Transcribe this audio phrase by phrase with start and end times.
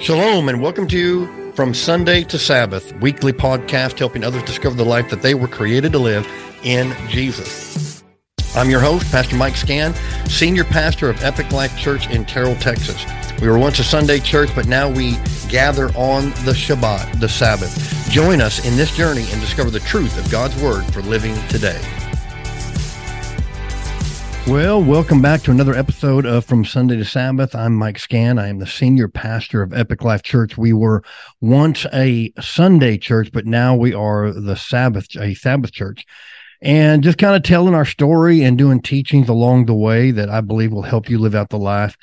[0.00, 5.10] Shalom and welcome to From Sunday to Sabbath, weekly podcast helping others discover the life
[5.10, 6.24] that they were created to live
[6.62, 8.04] in Jesus.
[8.54, 9.92] I'm your host, Pastor Mike Scan,
[10.28, 13.04] senior pastor of Epic Life Church in Terrell, Texas.
[13.40, 15.16] We were once a Sunday church, but now we
[15.48, 18.08] gather on the Shabbat, the Sabbath.
[18.08, 21.80] Join us in this journey and discover the truth of God's Word for living today.
[24.48, 27.54] Well, welcome back to another episode of From Sunday to Sabbath.
[27.54, 28.38] I'm Mike Scan.
[28.38, 30.56] I am the senior pastor of Epic Life Church.
[30.56, 31.04] We were
[31.42, 36.06] once a Sunday church, but now we are the Sabbath, a Sabbath church.
[36.62, 40.40] And just kind of telling our story and doing teachings along the way that I
[40.40, 41.94] believe will help you live out the life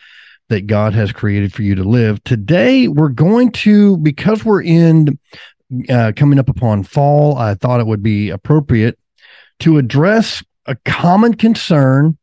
[0.50, 2.24] that God has created for you to live.
[2.26, 5.18] Today, we're going to, because we're in
[5.90, 9.00] uh, coming up upon fall, I thought it would be appropriate
[9.62, 12.20] to address a common concern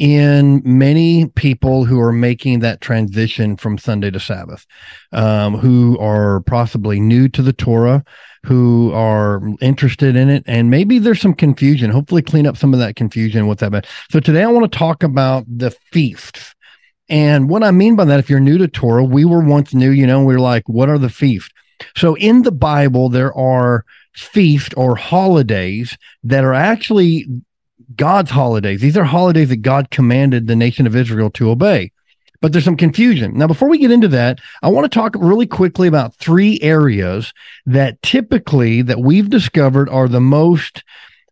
[0.00, 4.66] in many people who are making that transition from Sunday to Sabbath,
[5.12, 8.02] um, who are possibly new to the Torah,
[8.42, 11.90] who are interested in it, and maybe there's some confusion.
[11.90, 13.86] Hopefully, clean up some of that confusion with that.
[14.10, 16.54] So today, I want to talk about the feasts.
[17.10, 19.90] And what I mean by that, if you're new to Torah, we were once new,
[19.90, 21.52] you know, we are like, what are the feasts?
[21.94, 23.84] So in the Bible, there are
[24.14, 27.26] feast or holidays that are actually
[27.96, 28.80] God's holidays.
[28.80, 31.92] These are holidays that God commanded the nation of Israel to obey.
[32.40, 33.36] But there's some confusion.
[33.36, 37.34] Now, before we get into that, I want to talk really quickly about three areas
[37.66, 40.82] that typically that we've discovered are the most,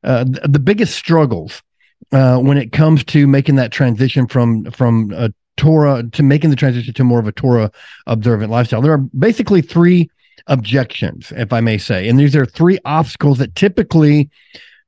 [0.05, 1.63] uh, the biggest struggles
[2.13, 6.57] uh, when it comes to making that transition from from a Torah to making the
[6.57, 7.71] transition to more of a Torah
[8.07, 8.83] observant lifestyle.
[8.83, 10.11] There are basically three
[10.47, 14.31] objections, if I may say, and these are three obstacles that typically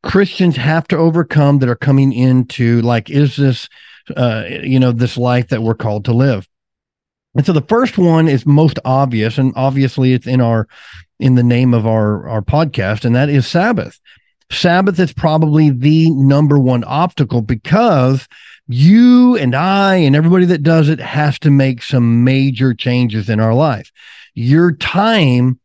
[0.03, 3.69] Christians have to overcome that are coming into like, is this,
[4.17, 6.49] uh, you know, this life that we're called to live?
[7.35, 10.67] And so the first one is most obvious, and obviously it's in our,
[11.21, 14.01] in the name of our, our podcast, and that is Sabbath.
[14.51, 18.27] Sabbath is probably the number one obstacle because
[18.67, 23.39] you and I and everybody that does it has to make some major changes in
[23.39, 23.93] our life.
[24.35, 25.61] Your time,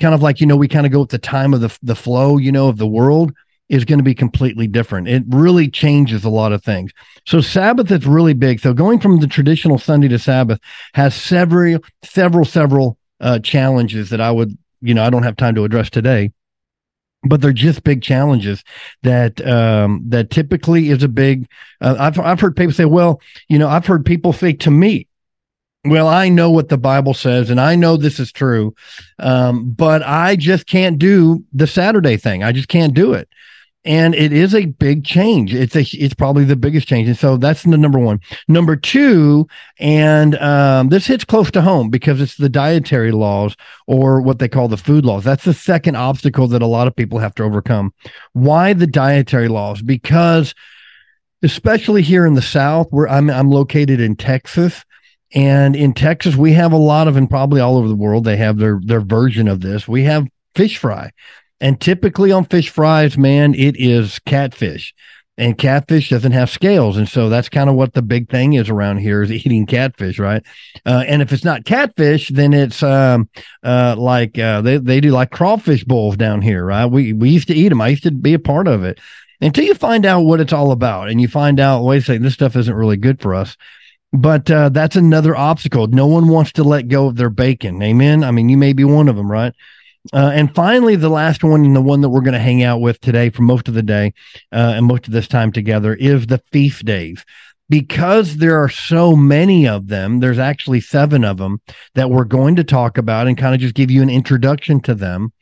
[0.00, 1.96] kind of like, you know, we kind of go with the time of the, the
[1.96, 3.32] flow, you know, of the world
[3.70, 5.08] is going to be completely different.
[5.08, 6.92] It really changes a lot of things.
[7.24, 8.58] So Sabbath is really big.
[8.58, 10.58] So going from the traditional Sunday to Sabbath
[10.94, 15.54] has several, several, several uh, challenges that I would, you know, I don't have time
[15.54, 16.32] to address today,
[17.22, 18.64] but they're just big challenges
[19.04, 21.46] that um, that typically is a big.
[21.80, 25.06] Uh, I've I've heard people say, well, you know, I've heard people say to me,
[25.84, 28.74] well, I know what the Bible says, and I know this is true,
[29.18, 32.42] um, but I just can't do the Saturday thing.
[32.42, 33.28] I just can't do it
[33.84, 35.54] and it is a big change.
[35.54, 38.20] It's a it's probably the biggest change, and so that's the number one.
[38.46, 39.46] Number two,
[39.78, 44.48] and um, this hits close to home because it's the dietary laws or what they
[44.48, 45.24] call the food laws.
[45.24, 47.94] That's the second obstacle that a lot of people have to overcome.
[48.34, 49.80] Why the dietary laws?
[49.80, 50.54] Because
[51.42, 54.84] especially here in the South, where I'm I'm located in Texas.
[55.32, 58.36] And in Texas, we have a lot of, and probably all over the world, they
[58.36, 59.86] have their their version of this.
[59.86, 60.26] We have
[60.56, 61.12] fish fry.
[61.60, 64.94] And typically on fish fries, man, it is catfish.
[65.36, 66.96] And catfish doesn't have scales.
[66.98, 70.18] And so that's kind of what the big thing is around here is eating catfish,
[70.18, 70.42] right?
[70.84, 73.28] Uh, and if it's not catfish, then it's um,
[73.62, 76.86] uh, like uh, they, they do like crawfish bowls down here, right?
[76.86, 77.80] We, we used to eat them.
[77.80, 79.00] I used to be a part of it
[79.40, 82.22] until you find out what it's all about and you find out, wait a second,
[82.22, 83.56] this stuff isn't really good for us.
[84.12, 85.86] But uh, that's another obstacle.
[85.86, 87.80] No one wants to let go of their bacon.
[87.82, 88.24] Amen.
[88.24, 89.54] I mean, you may be one of them, right?
[90.12, 92.80] Uh, and finally, the last one, and the one that we're going to hang out
[92.80, 94.12] with today for most of the day
[94.52, 97.24] uh, and most of this time together, is the feast days.
[97.68, 101.60] Because there are so many of them, there's actually seven of them
[101.94, 104.94] that we're going to talk about and kind of just give you an introduction to
[104.94, 105.32] them.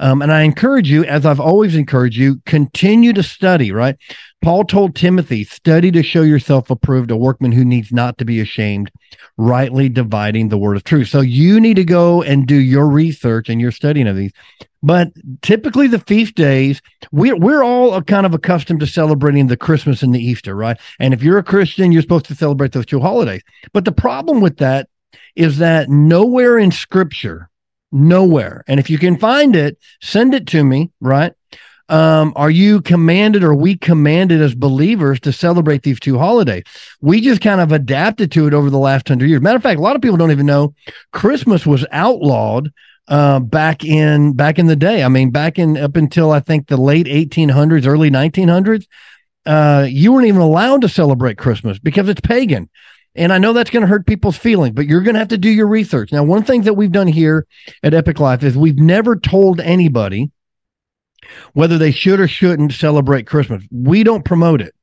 [0.00, 3.96] Um, and I encourage you, as I've always encouraged you, continue to study, right?
[4.46, 8.38] Paul told Timothy, study to show yourself approved, a workman who needs not to be
[8.38, 8.92] ashamed,
[9.36, 11.08] rightly dividing the word of truth.
[11.08, 14.30] So you need to go and do your research and your studying of these.
[14.84, 15.08] But
[15.42, 20.14] typically, the feast days, we're, we're all kind of accustomed to celebrating the Christmas and
[20.14, 20.78] the Easter, right?
[21.00, 23.42] And if you're a Christian, you're supposed to celebrate those two holidays.
[23.72, 24.88] But the problem with that
[25.34, 27.50] is that nowhere in scripture,
[27.90, 31.32] nowhere, and if you can find it, send it to me, right?
[31.88, 36.64] Um, are you commanded or we commanded as believers to celebrate these two holidays?
[37.00, 39.40] We just kind of adapted to it over the last hundred years.
[39.40, 40.74] Matter of fact, a lot of people don't even know
[41.12, 42.72] Christmas was outlawed
[43.08, 45.04] uh, back in back in the day.
[45.04, 48.86] I mean, back in up until I think the late 1800s, early 1900s,
[49.46, 52.68] uh, you weren't even allowed to celebrate Christmas because it's pagan.
[53.14, 55.38] And I know that's going to hurt people's feelings, but you're going to have to
[55.38, 56.12] do your research.
[56.12, 57.46] Now, one thing that we've done here
[57.82, 60.30] at Epic Life is we've never told anybody
[61.52, 63.62] whether they should or shouldn't celebrate Christmas.
[63.70, 64.74] We don't promote it.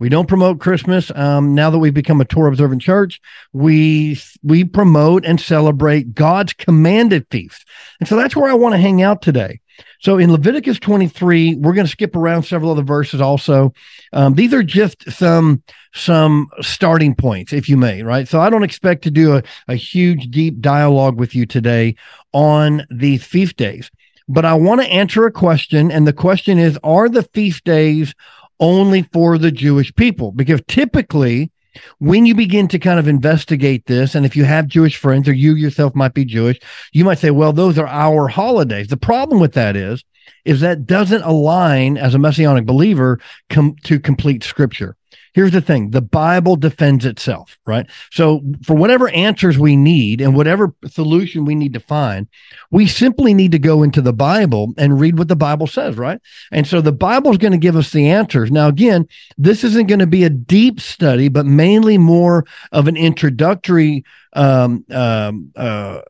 [0.00, 1.12] We don't promote Christmas.
[1.14, 3.20] Um, now that we've become a Torah observant church,
[3.52, 7.64] we we promote and celebrate God's commanded feast,
[8.00, 9.60] and so that's where I want to hang out today.
[10.00, 13.72] So in Leviticus 23, we're going to skip around several other verses also.
[14.12, 15.62] Um, these are just some
[15.94, 18.26] some starting points, if you may, right?
[18.28, 21.94] So I don't expect to do a, a huge deep dialogue with you today
[22.32, 23.90] on these feast days,
[24.28, 28.14] but I want to answer a question, and the question is: Are the feast days
[28.60, 30.32] only for the Jewish people?
[30.32, 31.50] Because typically
[31.98, 35.32] when you begin to kind of investigate this, and if you have Jewish friends or
[35.32, 36.58] you yourself might be Jewish,
[36.92, 38.88] you might say, well, those are our holidays.
[38.88, 40.04] The problem with that is,
[40.44, 43.18] is that doesn't align as a messianic believer
[43.50, 44.96] com- to complete scripture
[45.34, 45.90] here's the thing.
[45.90, 47.86] The bible defends itself right?
[48.10, 52.28] So for whatever answers we need and whatever solution we need to find
[52.70, 56.20] we simply need to go into the bible and read what the bible says right?
[56.52, 58.50] And so the bible is going to give us the answers.
[58.50, 62.96] Now again this isn't going to be a deep study but mainly more of an
[62.96, 66.00] introductory um, um, uh,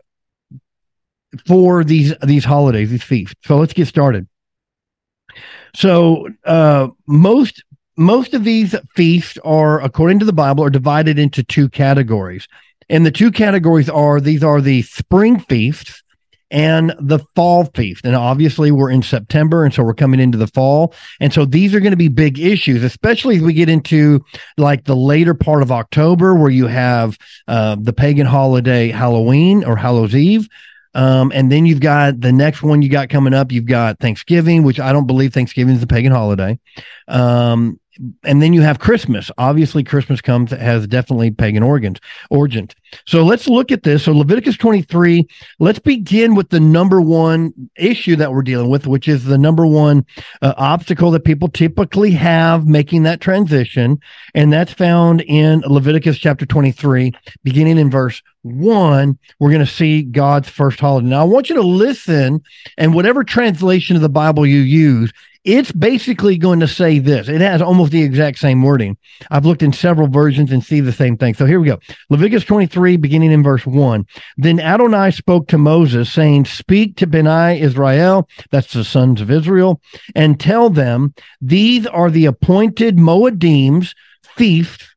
[1.47, 3.35] for these these holidays these feasts.
[3.45, 4.29] So let's get started.
[5.75, 7.65] So uh, most
[7.97, 12.49] most of these feasts are, according to the Bible, are divided into two categories.
[12.89, 16.03] And the two categories are these are the spring feasts
[16.51, 18.05] and the fall feast.
[18.05, 20.95] And obviously, we're in September, and so we're coming into the fall.
[21.21, 24.25] And so these are going to be big issues, especially as we get into
[24.57, 27.19] like the later part of October, where you have
[27.49, 30.49] uh, the pagan holiday Halloween or Hallows Eve.
[30.95, 33.51] Um, and then you've got the next one you got coming up.
[33.51, 36.59] You've got Thanksgiving, which I don't believe Thanksgiving is a pagan holiday.
[37.09, 37.81] Um,
[38.25, 39.31] and then you have Christmas.
[39.39, 42.01] Obviously, Christmas comes has definitely pagan origins.
[42.31, 42.73] Origins.
[43.07, 44.05] So let's look at this.
[44.05, 45.27] So Leviticus 23.
[45.59, 49.67] Let's begin with the number one issue that we're dealing with, which is the number
[49.67, 50.05] one
[50.43, 53.99] uh, obstacle that people typically have making that transition,
[54.35, 57.13] and that's found in Leviticus chapter 23,
[57.43, 59.19] beginning in verse one.
[59.41, 61.09] We're going to see God's first holiday.
[61.09, 62.43] Now, I want you to listen,
[62.77, 65.13] and whatever translation of the Bible you use,
[65.45, 67.29] it's basically going to say this.
[67.29, 68.97] It has almost the exact same wording.
[69.31, 71.35] I've looked in several versions and see the same thing.
[71.35, 71.79] So here we go.
[72.09, 74.07] Leviticus 23, beginning in verse 1.
[74.39, 79.83] Then Adonai spoke to Moses, saying, Speak to Beni Israel, that's the sons of Israel,
[80.15, 84.95] and tell them, These are the appointed Moedim's feasts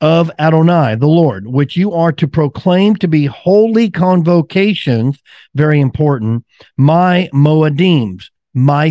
[0.00, 5.18] of Adonai, the Lord, which you are to proclaim to be holy convocations,
[5.54, 6.44] very important,
[6.76, 8.90] my Moedims, my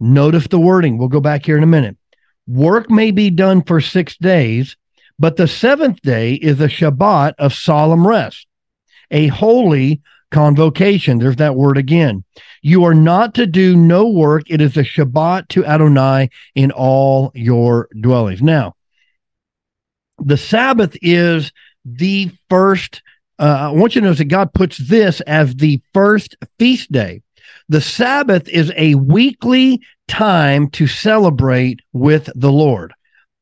[0.00, 0.98] Notice the wording.
[0.98, 1.96] We'll go back here in a minute.
[2.46, 4.76] Work may be done for six days,
[5.18, 8.46] but the seventh day is a Shabbat of solemn rest,
[9.10, 10.00] a holy
[10.30, 11.18] convocation.
[11.18, 12.24] There's that word again.
[12.62, 14.44] You are not to do no work.
[14.48, 18.42] It is a Shabbat to Adonai in all your dwellings.
[18.42, 18.74] Now,
[20.18, 21.52] the Sabbath is
[21.84, 23.02] the first.
[23.38, 27.22] Uh, I want you to notice that God puts this as the first feast day.
[27.68, 32.94] The Sabbath is a weekly time to celebrate with the Lord.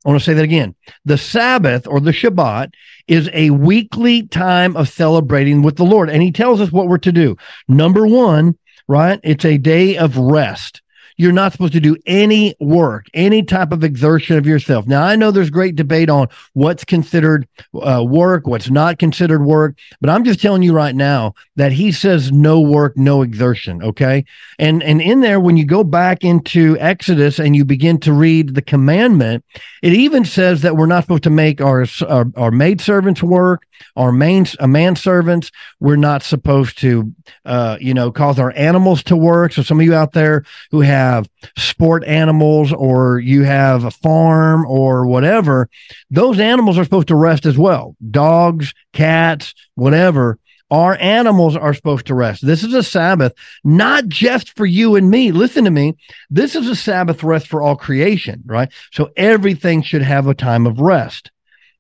[0.05, 0.75] I want to say that again.
[1.05, 2.73] The Sabbath or the Shabbat
[3.08, 6.11] is a weekly time of celebrating with the Lord.
[6.11, 7.36] And he tells us what we're to do.
[7.69, 8.56] Number one,
[8.89, 9.20] right?
[9.24, 10.82] It's a day of rest.
[11.17, 14.87] You're not supposed to do any work, any type of exertion of yourself.
[14.87, 19.77] Now, I know there's great debate on what's considered uh, work, what's not considered work,
[20.01, 23.82] but I'm just telling you right now that he says no work, no exertion.
[23.82, 24.25] Okay.
[24.58, 28.55] And, and in there, when you go back into Exodus and you begin to read
[28.55, 29.44] the commandment,
[29.82, 33.67] it even says that we're not supposed to make our, our, our maid servants work,
[33.94, 35.51] our main, uh, man servants.
[35.81, 37.13] We're not supposed to,
[37.44, 39.53] uh, you know, cause our animals to work.
[39.53, 43.91] So some of you out there who have have sport animals or you have a
[43.91, 45.69] farm or whatever,
[46.10, 47.96] those animals are supposed to rest as well.
[48.10, 50.39] Dogs, cats, whatever.
[50.70, 52.44] Our animals are supposed to rest.
[52.44, 53.32] This is a Sabbath,
[53.63, 55.31] not just for you and me.
[55.31, 55.96] Listen to me.
[56.29, 58.69] This is a Sabbath rest for all creation, right?
[58.93, 61.31] So everything should have a time of rest.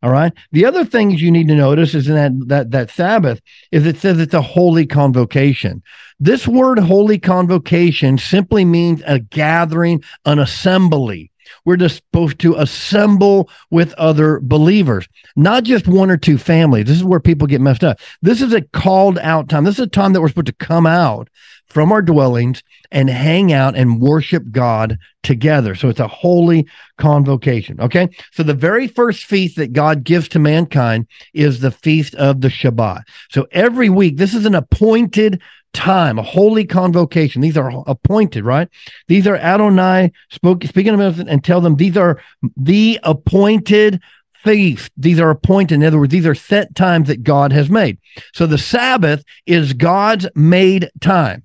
[0.02, 0.32] All right.
[0.52, 3.40] The other things you need to notice is in that that that Sabbath
[3.72, 5.82] is it says it's a holy convocation.
[6.20, 11.30] This word holy convocation simply means a gathering, an assembly.
[11.64, 16.86] We're just supposed to assemble with other believers, not just one or two families.
[16.86, 17.98] This is where people get messed up.
[18.22, 19.64] This is a called out time.
[19.64, 21.28] This is a time that we're supposed to come out
[21.76, 25.74] from our dwellings and hang out and worship God together.
[25.74, 26.66] So it's a holy
[26.96, 27.78] convocation.
[27.78, 28.08] Okay.
[28.32, 32.48] So the very first feast that God gives to mankind is the feast of the
[32.48, 33.02] Shabbat.
[33.28, 35.42] So every week, this is an appointed
[35.74, 37.42] time, a holy convocation.
[37.42, 38.70] These are appointed, right?
[39.08, 42.22] These are Adonai spoke, speaking of them and tell them these are
[42.56, 44.00] the appointed
[44.42, 44.92] feast.
[44.96, 45.74] These are appointed.
[45.74, 47.98] In other words, these are set times that God has made.
[48.32, 51.42] So the Sabbath is God's made time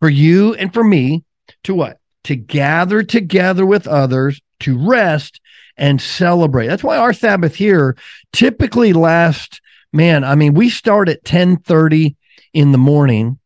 [0.00, 1.24] for you and for me
[1.64, 1.98] to what?
[2.24, 5.40] To gather together with others, to rest
[5.76, 6.66] and celebrate.
[6.66, 7.96] That's why our Sabbath here
[8.32, 9.60] typically lasts,
[9.92, 12.16] man, I mean, we start at 1030
[12.52, 13.38] in the morning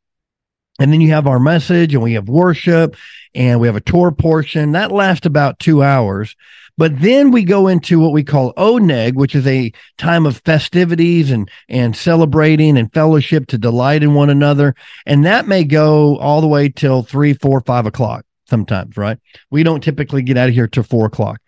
[0.80, 2.96] and then you have our message and we have worship
[3.34, 6.34] and we have a Torah portion that lasts about two hours.
[6.76, 11.30] But then we go into what we call Oneg, which is a time of festivities
[11.30, 14.74] and, and celebrating and fellowship to delight in one another.
[15.06, 19.18] And that may go all the way till three, four, five o'clock sometimes, right?
[19.50, 21.40] We don't typically get out of here till four o'clock.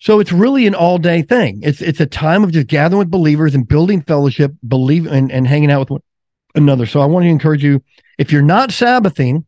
[0.00, 1.60] So it's really an all day thing.
[1.62, 5.46] It's it's a time of just gathering with believers and building fellowship, believe and, and
[5.46, 6.00] hanging out with one
[6.54, 6.86] another.
[6.86, 7.82] So I want to encourage you
[8.18, 9.44] if you're not Sabbathing,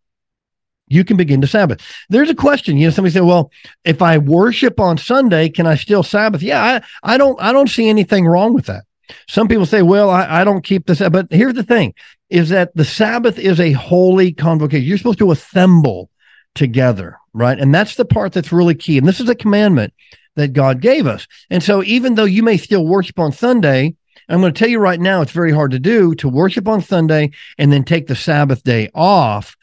[0.92, 1.80] you can begin to Sabbath.
[2.08, 2.76] There's a question.
[2.76, 3.50] You know, somebody said, "Well,
[3.84, 7.40] if I worship on Sunday, can I still Sabbath?" Yeah, I, I don't.
[7.40, 8.84] I don't see anything wrong with that.
[9.28, 11.94] Some people say, "Well, I, I don't keep this," but here's the thing:
[12.30, 14.86] is that the Sabbath is a holy convocation.
[14.86, 16.10] You're supposed to assemble
[16.54, 17.58] together, right?
[17.58, 18.98] And that's the part that's really key.
[18.98, 19.92] And this is a commandment
[20.36, 21.26] that God gave us.
[21.50, 23.94] And so, even though you may still worship on Sunday,
[24.28, 26.80] I'm going to tell you right now, it's very hard to do to worship on
[26.80, 29.56] Sunday and then take the Sabbath day off.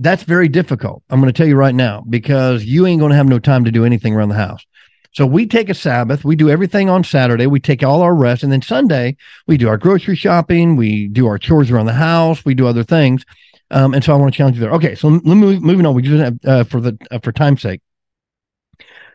[0.00, 1.02] That's very difficult.
[1.10, 3.64] I'm going to tell you right now because you ain't going to have no time
[3.66, 4.64] to do anything around the house.
[5.12, 8.42] So we take a Sabbath, we do everything on Saturday, we take all our rest,
[8.42, 9.16] and then Sunday
[9.46, 12.84] we do our grocery shopping, we do our chores around the house, we do other
[12.84, 13.24] things.
[13.72, 14.72] Um, and so I want to challenge you there.
[14.72, 15.94] Okay, so let me moving on.
[15.94, 17.82] We just have, uh, for the uh, for time's sake.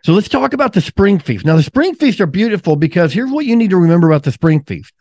[0.04, 1.46] So let's talk about the spring feast.
[1.46, 4.32] Now, the spring feasts are beautiful because here's what you need to remember about the
[4.32, 4.94] spring feast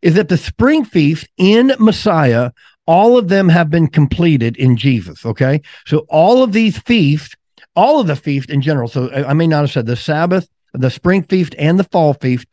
[0.00, 2.52] is that the spring feast in Messiah,
[2.86, 5.26] all of them have been completed in Jesus.
[5.26, 5.60] Okay.
[5.86, 7.34] So all of these feasts,
[7.74, 8.88] all of the feasts in general.
[8.88, 12.46] So I may not have said the Sabbath, the spring feast, and the fall feast.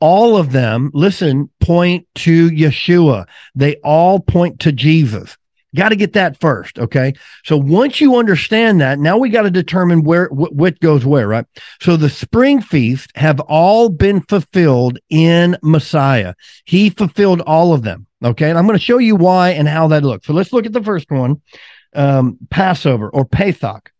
[0.00, 3.26] All of them, listen, point to Yeshua.
[3.54, 5.36] They all point to Jesus.
[5.74, 6.78] Got to get that first.
[6.78, 7.12] Okay.
[7.44, 11.28] So once you understand that, now we got to determine where wh- what goes where,
[11.28, 11.44] right?
[11.80, 16.34] So the spring feast have all been fulfilled in Messiah.
[16.64, 18.06] He fulfilled all of them.
[18.24, 18.48] Okay.
[18.48, 20.26] And I'm going to show you why and how that looks.
[20.26, 21.42] So let's look at the first one
[21.94, 23.92] um, Passover or Pesach.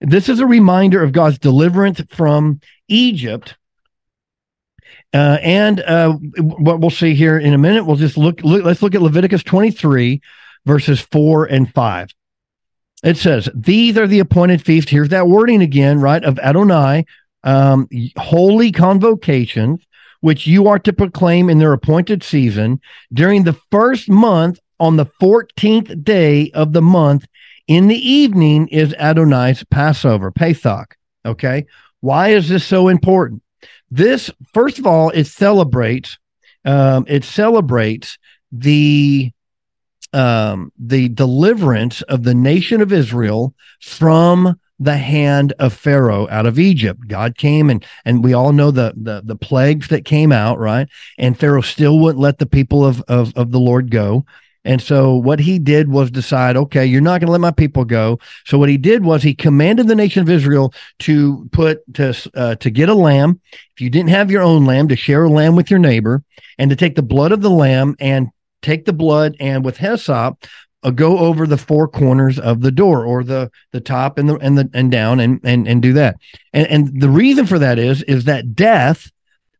[0.00, 3.56] This is a reminder of God's deliverance from Egypt
[5.16, 8.82] uh, and uh, what we'll see here in a minute, we'll just look, look, Let's
[8.82, 10.20] look at Leviticus 23,
[10.66, 12.10] verses four and five.
[13.02, 14.90] It says, These are the appointed feasts.
[14.90, 16.22] Here's that wording again, right?
[16.22, 17.06] Of Adonai,
[17.44, 19.80] um, holy convocations,
[20.20, 22.80] which you are to proclaim in their appointed season
[23.12, 27.26] during the first month on the 14th day of the month.
[27.68, 30.96] In the evening is Adonai's Passover, Pesach.
[31.24, 31.66] Okay.
[32.00, 33.42] Why is this so important?
[33.90, 36.18] This, first of all, it celebrates,
[36.64, 38.18] um, it celebrates
[38.52, 39.32] the
[40.12, 46.58] um, the deliverance of the nation of Israel from the hand of Pharaoh out of
[46.58, 47.08] Egypt.
[47.08, 50.88] God came and and we all know the the the plagues that came out, right?
[51.18, 54.24] And Pharaoh still wouldn't let the people of of, of the Lord go.
[54.66, 57.84] And so what he did was decide, okay, you're not going to let my people
[57.84, 58.18] go.
[58.44, 62.56] So what he did was he commanded the nation of Israel to put to uh,
[62.56, 63.40] to get a lamb.
[63.76, 66.24] If you didn't have your own lamb, to share a lamb with your neighbor,
[66.58, 68.28] and to take the blood of the lamb and
[68.66, 70.44] take the blood and with hyssop
[70.82, 74.36] uh, go over the four corners of the door or the the top and the
[74.36, 76.16] and the and down and and and do that.
[76.52, 79.10] And and the reason for that is is that death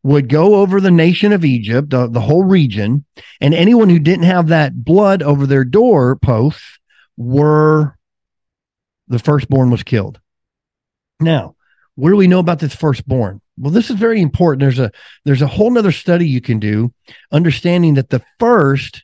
[0.03, 3.03] would go over the nation of Egypt, the, the whole region,
[3.41, 6.79] and anyone who didn't have that blood over their door posts
[7.17, 7.97] were
[9.07, 10.19] the firstborn was killed.
[11.19, 11.55] Now,
[11.95, 13.41] what do we know about this firstborn?
[13.57, 14.61] Well, this is very important.
[14.61, 14.91] There's a
[15.25, 16.93] there's a whole nother study you can do,
[17.31, 19.03] understanding that the first,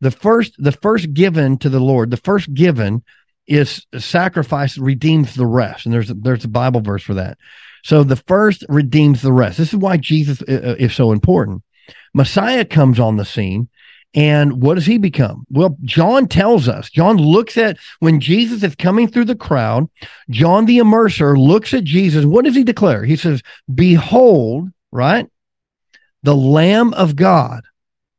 [0.00, 3.02] the first, the first given to the Lord, the first given
[3.46, 5.86] is sacrifice redeems the rest.
[5.86, 7.38] And there's a, there's a Bible verse for that.
[7.84, 9.58] So the first redeems the rest.
[9.58, 11.62] This is why Jesus uh, uh, is so important.
[12.14, 13.68] Messiah comes on the scene
[14.16, 15.46] and what does he become?
[15.50, 19.88] Well, John tells us, John looks at when Jesus is coming through the crowd,
[20.30, 22.24] John the immerser looks at Jesus.
[22.24, 23.04] What does he declare?
[23.04, 23.42] He says,
[23.72, 25.28] Behold, right?
[26.22, 27.62] The Lamb of God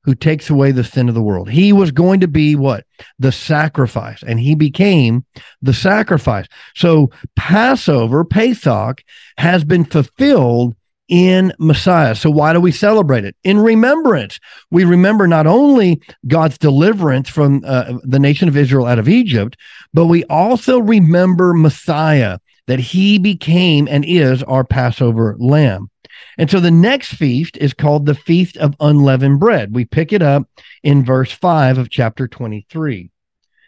[0.03, 1.49] who takes away the sin of the world.
[1.49, 2.85] He was going to be what?
[3.19, 5.25] The sacrifice, and he became
[5.61, 6.45] the sacrifice.
[6.75, 9.03] So Passover, Pesach,
[9.37, 10.75] has been fulfilled
[11.07, 12.15] in Messiah.
[12.15, 13.35] So why do we celebrate it?
[13.43, 14.39] In remembrance.
[14.71, 19.57] We remember not only God's deliverance from uh, the nation of Israel out of Egypt,
[19.93, 25.89] but we also remember Messiah, that he became and is our Passover lamb.
[26.37, 29.73] And so the next feast is called the Feast of Unleavened Bread.
[29.73, 30.47] We pick it up
[30.83, 33.09] in verse 5 of chapter 23.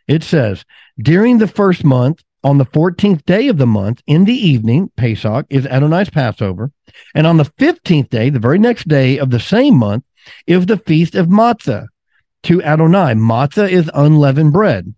[0.08, 0.66] It says,
[1.00, 5.46] During the first month, on the 14th day of the month, in the evening, Pesach
[5.50, 6.72] is Adonai's Passover.
[7.14, 10.04] And on the 15th day, the very next day of the same month,
[10.48, 11.88] is the Feast of Matzah
[12.44, 13.14] to Adonai.
[13.14, 14.94] Matzah is unleavened bread.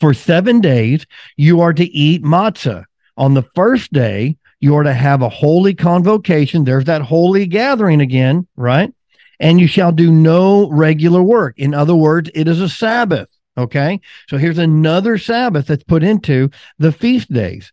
[0.00, 2.84] For seven days, you are to eat matzah.
[3.16, 6.64] On the first day, you are to have a holy convocation.
[6.64, 8.92] There's that holy gathering again, right?
[9.40, 11.58] And you shall do no regular work.
[11.58, 13.28] In other words, it is a Sabbath.
[13.58, 14.00] Okay.
[14.28, 17.72] So here's another Sabbath that's put into the feast days.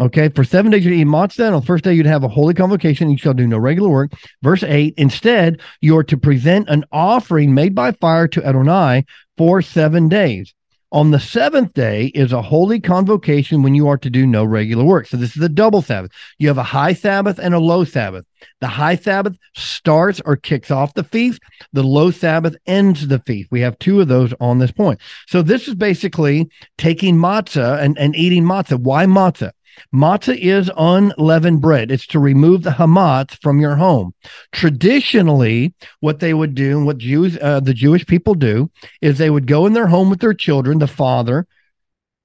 [0.00, 0.28] Okay.
[0.28, 1.48] For seven days you eat matzah.
[1.48, 3.10] On the first day you'd have a holy convocation.
[3.10, 4.12] You shall do no regular work.
[4.42, 4.94] Verse eight.
[4.96, 9.04] Instead, you are to present an offering made by fire to Adonai
[9.36, 10.54] for seven days.
[10.90, 14.84] On the seventh day is a holy convocation when you are to do no regular
[14.84, 15.06] work.
[15.06, 16.10] So this is a double Sabbath.
[16.38, 18.24] You have a high Sabbath and a low Sabbath.
[18.60, 21.40] The high Sabbath starts or kicks off the feast.
[21.74, 23.50] The low Sabbath ends the feast.
[23.50, 24.98] We have two of those on this point.
[25.26, 28.80] So this is basically taking matzah and, and eating matzah.
[28.80, 29.52] Why matzah?
[29.94, 31.90] Matzah is unleavened bread.
[31.90, 34.14] It's to remove the hamatz from your home.
[34.52, 38.70] Traditionally, what they would do and what Jews, uh, the Jewish people do,
[39.00, 40.78] is they would go in their home with their children.
[40.78, 41.46] The father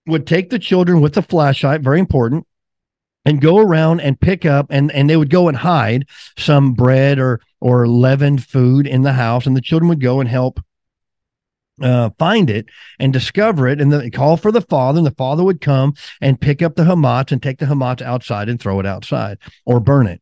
[0.05, 2.45] would take the children with a flashlight, very important,
[3.25, 6.07] and go around and pick up and and they would go and hide
[6.37, 10.29] some bread or or leavened food in the house and the children would go and
[10.29, 10.59] help
[11.81, 12.67] uh, find it
[12.99, 16.39] and discover it and then call for the father and the father would come and
[16.39, 20.07] pick up the hamatz and take the hamatz outside and throw it outside or burn
[20.07, 20.21] it.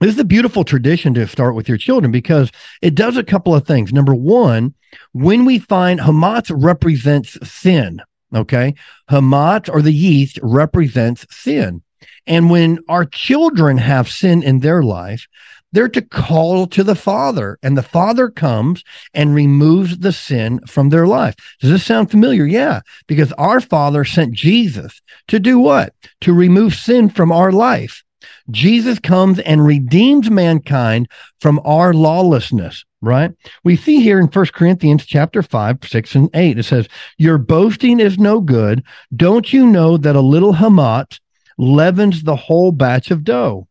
[0.00, 3.54] This is a beautiful tradition to start with your children because it does a couple
[3.54, 3.92] of things.
[3.92, 4.74] Number one
[5.12, 8.02] when we find hamatz represents sin
[8.34, 8.74] okay?
[9.10, 11.82] Hamatz or the yeast represents sin.
[12.26, 15.26] And when our children have sin in their life
[15.72, 20.90] they're to call to the Father, and the Father comes and removes the sin from
[20.90, 21.34] their life.
[21.60, 22.44] Does this sound familiar?
[22.44, 25.94] Yeah, because our Father sent Jesus to do what?
[26.22, 28.04] To remove sin from our life.
[28.50, 31.08] Jesus comes and redeems mankind
[31.40, 33.32] from our lawlessness, right?
[33.64, 37.98] We see here in First Corinthians chapter 5, 6 and 8 it says, "Your boasting
[37.98, 38.82] is no good.
[39.14, 41.18] Don't you know that a little hamatz
[41.58, 43.66] leavens the whole batch of dough?"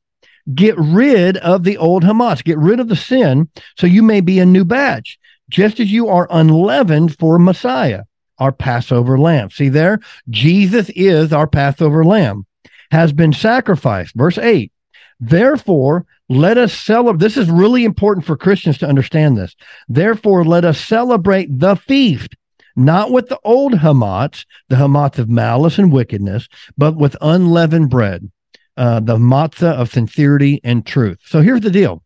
[0.53, 4.39] Get rid of the old Hamatz, get rid of the sin, so you may be
[4.39, 8.03] a new batch, just as you are unleavened for Messiah,
[8.39, 9.51] our Passover lamb.
[9.51, 9.99] See there?
[10.29, 12.45] Jesus is our Passover lamb,
[12.91, 14.15] has been sacrificed.
[14.15, 14.71] Verse 8.
[15.19, 17.19] Therefore, let us celebrate.
[17.19, 19.55] This is really important for Christians to understand this.
[19.87, 22.35] Therefore, let us celebrate the feast
[22.75, 28.31] not with the old Hamatz, the Hamatz of malice and wickedness, but with unleavened bread
[28.77, 31.19] uh, the matzah of sincerity and truth.
[31.23, 32.03] So here's the deal.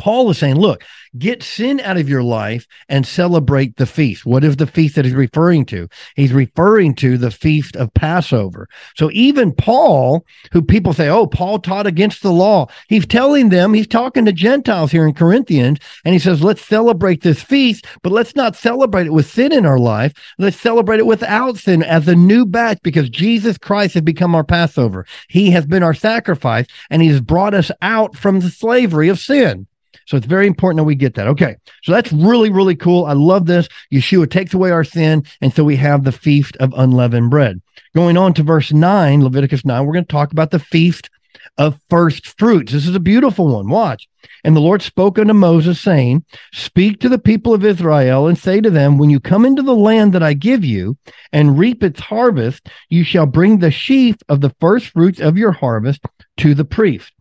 [0.00, 0.82] Paul is saying, look,
[1.18, 4.24] Get sin out of your life and celebrate the feast.
[4.24, 5.88] What is the feast that he's referring to?
[6.14, 8.68] He's referring to the feast of Passover.
[8.94, 13.74] So even Paul, who people say, oh, Paul taught against the law, he's telling them,
[13.74, 18.12] he's talking to Gentiles here in Corinthians, and he says, let's celebrate this feast, but
[18.12, 20.12] let's not celebrate it with sin in our life.
[20.38, 24.44] Let's celebrate it without sin as a new batch because Jesus Christ has become our
[24.44, 25.06] Passover.
[25.28, 29.18] He has been our sacrifice, and he has brought us out from the slavery of
[29.18, 29.66] sin.
[30.06, 31.26] So it's very important that we get that.
[31.28, 31.56] Okay.
[31.82, 33.06] So that's really, really cool.
[33.06, 33.68] I love this.
[33.92, 35.24] Yeshua takes away our sin.
[35.40, 37.60] And so we have the feast of unleavened bread.
[37.94, 41.10] Going on to verse 9, Leviticus 9, we're going to talk about the feast
[41.58, 42.72] of first fruits.
[42.72, 43.68] This is a beautiful one.
[43.68, 44.08] Watch.
[44.44, 48.60] And the Lord spoke unto Moses, saying, Speak to the people of Israel and say
[48.60, 50.96] to them, When you come into the land that I give you
[51.32, 55.52] and reap its harvest, you shall bring the sheaf of the first fruits of your
[55.52, 56.02] harvest
[56.38, 57.12] to the priest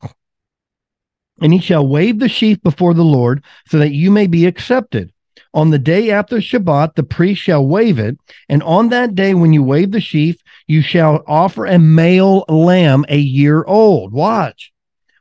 [1.42, 5.12] and he shall wave the sheaf before the Lord so that you may be accepted.
[5.54, 8.18] On the day after Shabbat, the priest shall wave it.
[8.50, 13.06] And on that day, when you wave the sheaf, you shall offer a male lamb
[13.10, 14.12] a year old.
[14.14, 14.72] Watch.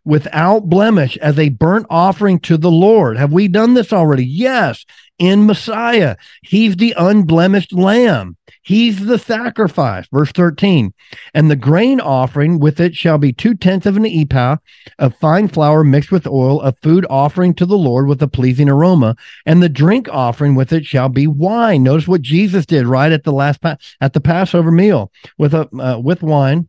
[0.08, 3.18] Without blemish as a burnt offering to the Lord.
[3.18, 4.24] Have we done this already?
[4.24, 4.86] Yes,
[5.18, 6.16] in Messiah.
[6.42, 8.38] He's the unblemished lamb.
[8.62, 10.06] He's the sacrifice.
[10.10, 10.94] Verse 13.
[11.34, 14.56] And the grain offering with it shall be two tenths of an ephah
[14.98, 18.70] of fine flour mixed with oil, a food offering to the Lord with a pleasing
[18.70, 19.14] aroma.
[19.44, 21.82] And the drink offering with it shall be wine.
[21.82, 25.68] Notice what Jesus did right at the last, pa- at the Passover meal with a,
[25.78, 26.68] uh, with wine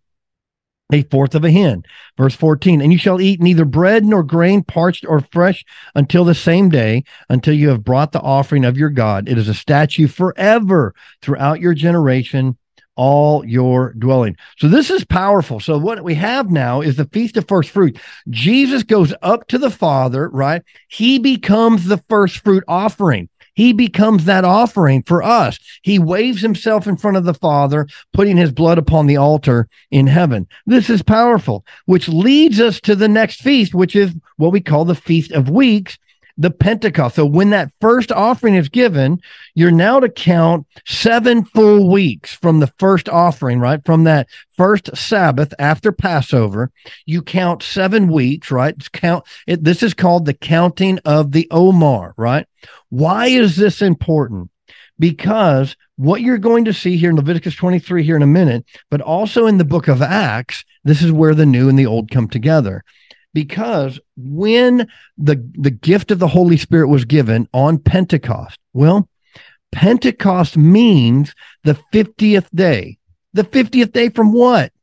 [0.92, 1.84] a fourth of a hin.
[2.18, 5.64] Verse 14, and you shall eat neither bread nor grain, parched or fresh,
[5.96, 9.30] until the same day, until you have brought the offering of your God.
[9.30, 12.58] It is a statute forever throughout your generation,
[12.96, 14.36] all your dwelling.
[14.58, 15.60] So this is powerful.
[15.60, 17.98] So what we have now is the feast of first fruit.
[18.30, 20.64] Jesus goes up to the Father, right?
[20.90, 23.29] He becomes the first fruit offering.
[23.56, 25.60] He becomes that offering for us.
[25.82, 30.08] He waves himself in front of the Father, putting his blood upon the altar in
[30.08, 30.48] heaven.
[30.66, 34.86] This is powerful, which leads us to the next feast, which is what we call
[34.86, 35.98] the Feast of Weeks,
[36.40, 37.18] the Pentecost.
[37.18, 39.20] So when that first offering is given,
[39.56, 43.84] you're now to count seven full weeks from the first offering, right?
[43.86, 46.72] From that first Sabbath after Passover,
[47.06, 48.74] you count seven weeks, right?
[48.74, 52.48] It's count it, this is called the counting of the Omer, right?
[52.90, 54.50] Why is this important?
[54.98, 59.02] Because what you're going to see here in Leviticus 23 here in a minute, but
[59.02, 62.28] also in the book of Acts, this is where the new and the old come
[62.28, 62.84] together.
[63.34, 69.08] Because when the the gift of the holy spirit was given on pentecost well
[69.72, 72.98] pentecost means the 50th day.
[73.34, 74.74] The 50th day from what?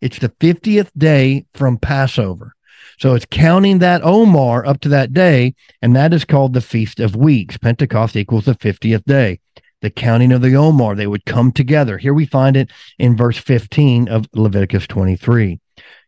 [0.00, 2.55] It's the 50th day from passover
[2.98, 7.00] so it's counting that Omer up to that day and that is called the feast
[7.00, 9.40] of weeks pentecost equals the 50th day
[9.82, 13.38] the counting of the Omar, they would come together here we find it in verse
[13.38, 15.60] 15 of leviticus 23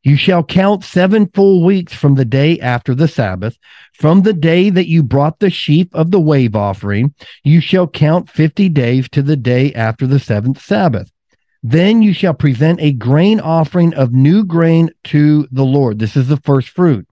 [0.05, 3.59] you shall count seven full weeks from the day after the Sabbath,
[3.93, 7.15] from the day that you brought the sheaf of the wave offering.
[7.45, 11.11] You shall count 50 days to the day after the seventh Sabbath.
[11.63, 15.99] Then you shall present a grain offering of new grain to the Lord.
[15.99, 17.08] This is the first fruit.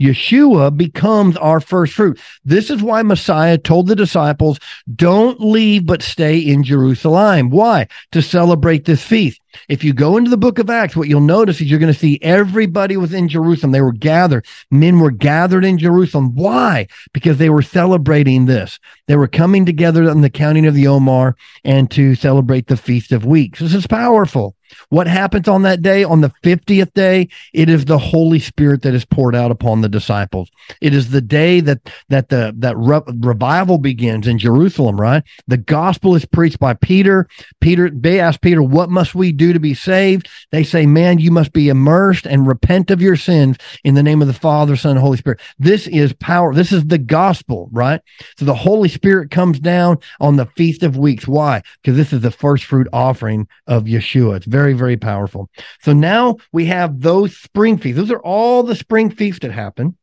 [0.00, 2.18] Yeshua becomes our first fruit.
[2.44, 4.58] This is why Messiah told the disciples,
[4.94, 7.50] don't leave, but stay in Jerusalem.
[7.50, 7.88] Why?
[8.12, 9.40] To celebrate this feast.
[9.68, 11.98] If you go into the book of Acts, what you'll notice is you're going to
[11.98, 13.72] see everybody was in Jerusalem.
[13.72, 14.46] They were gathered.
[14.70, 16.34] Men were gathered in Jerusalem.
[16.34, 16.86] Why?
[17.12, 18.78] Because they were celebrating this.
[19.08, 23.12] They were coming together on the counting of the Omer and to celebrate the Feast
[23.12, 23.58] of Weeks.
[23.58, 24.54] This is powerful.
[24.88, 27.28] What happens on that day, on the 50th day?
[27.52, 30.50] It is the Holy Spirit that is poured out upon the disciples.
[30.80, 35.22] It is the day that that the that re- revival begins in Jerusalem, right?
[35.46, 37.28] The gospel is preached by Peter.
[37.60, 40.28] Peter, they ask Peter, what must we do to be saved?
[40.50, 44.22] They say, man, you must be immersed and repent of your sins in the name
[44.22, 45.40] of the Father, Son, and Holy Spirit.
[45.58, 46.54] This is power.
[46.54, 48.00] This is the gospel, right?
[48.38, 51.26] So the Holy Spirit comes down on the Feast of Weeks.
[51.26, 51.62] Why?
[51.82, 54.36] Because this is the first fruit offering of Yeshua.
[54.36, 55.48] It's very, very very powerful.
[55.80, 57.98] So now we have those spring feasts.
[57.98, 59.96] Those are all the spring feasts that happen.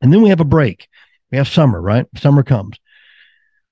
[0.00, 0.88] And then we have a break.
[1.30, 2.06] We have summer, right?
[2.16, 2.76] Summer comes.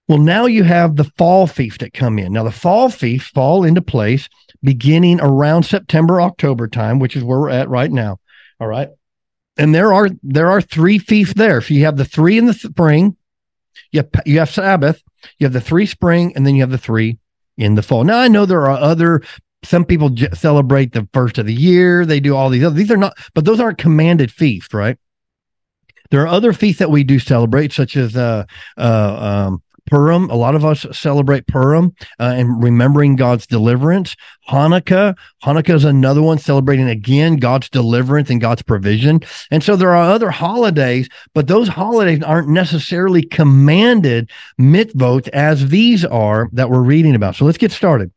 [0.08, 2.32] Well, now you have the fall feast that come in.
[2.32, 4.28] Now the fall feast fall into place
[4.62, 8.18] beginning around September, October time, which is where we're at right now.
[8.60, 8.88] All right.
[9.56, 11.60] And there are there are three feasts there.
[11.60, 13.16] So you have the three in the spring,
[13.90, 15.02] you have, you have Sabbath,
[15.38, 17.18] you have the three spring, and then you have the three
[17.56, 18.04] in the fall.
[18.04, 19.22] Now I know there are other
[19.64, 22.06] some people j- celebrate the first of the year.
[22.06, 22.74] They do all these other.
[22.74, 24.98] These are not, but those aren't commanded feasts, right?
[26.10, 28.44] There are other feasts that we do celebrate, such as uh,
[28.76, 30.30] uh, um, Purim.
[30.30, 34.16] A lot of us celebrate Purim uh, and remembering God's deliverance.
[34.48, 35.16] Hanukkah.
[35.42, 39.20] Hanukkah is another one celebrating again God's deliverance and God's provision.
[39.50, 46.04] And so there are other holidays, but those holidays aren't necessarily commanded mitzvot as these
[46.04, 47.36] are that we're reading about.
[47.36, 48.12] So let's get started.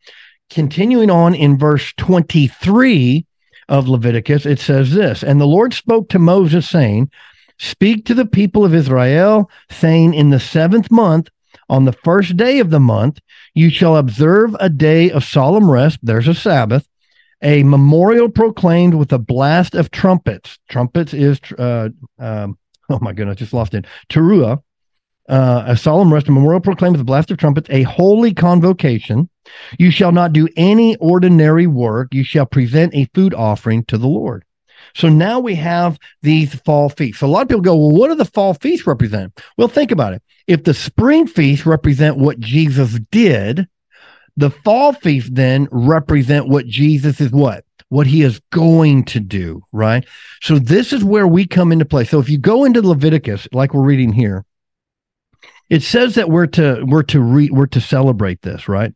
[0.49, 3.25] Continuing on in verse 23
[3.67, 7.11] of Leviticus, it says this And the Lord spoke to Moses, saying,
[7.59, 11.29] Speak to the people of Israel, saying, In the seventh month,
[11.69, 13.19] on the first day of the month,
[13.53, 15.99] you shall observe a day of solemn rest.
[16.01, 16.87] There's a Sabbath,
[17.43, 20.57] a memorial proclaimed with a blast of trumpets.
[20.69, 22.57] Trumpets is, uh, um,
[22.89, 23.85] oh my goodness, just lost it.
[24.09, 24.63] Teruah,
[25.29, 29.29] uh, a solemn rest, a memorial proclaimed with a blast of trumpets, a holy convocation.
[29.77, 32.13] You shall not do any ordinary work.
[32.13, 34.43] You shall present a food offering to the Lord.
[34.95, 37.19] So now we have these fall feasts.
[37.19, 39.39] So a lot of people go, well, what do the fall feasts represent?
[39.57, 40.23] Well, think about it.
[40.47, 43.67] If the spring feasts represent what Jesus did,
[44.35, 47.63] the fall feasts then represent what Jesus is what?
[47.89, 50.05] what he is going to do, right?
[50.41, 52.03] So this is where we come into play.
[52.03, 54.45] So if you go into Leviticus, like we're reading here,
[55.69, 58.93] it says that we're to we're to re, we're to celebrate this, right?